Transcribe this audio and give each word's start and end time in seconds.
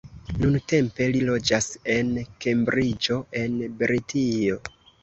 Nuntempe 0.43 1.09
li 1.17 1.21
loĝas 1.27 1.69
en 1.97 2.11
Kembriĝo 2.47 3.23
en 3.45 3.63
Britio. 3.85 4.63